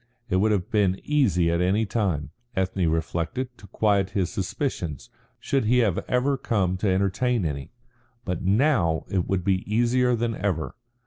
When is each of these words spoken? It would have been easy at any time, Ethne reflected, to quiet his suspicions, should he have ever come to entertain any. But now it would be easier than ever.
It 0.31 0.37
would 0.37 0.51
have 0.51 0.71
been 0.71 0.99
easy 1.03 1.51
at 1.51 1.61
any 1.61 1.85
time, 1.85 2.31
Ethne 2.55 2.89
reflected, 2.89 3.55
to 3.59 3.67
quiet 3.67 4.09
his 4.17 4.31
suspicions, 4.31 5.11
should 5.39 5.65
he 5.65 5.77
have 5.77 5.99
ever 6.09 6.37
come 6.37 6.75
to 6.77 6.89
entertain 6.89 7.45
any. 7.45 7.71
But 8.25 8.41
now 8.41 9.05
it 9.09 9.27
would 9.27 9.43
be 9.43 9.61
easier 9.71 10.15
than 10.15 10.33
ever. 10.33 10.73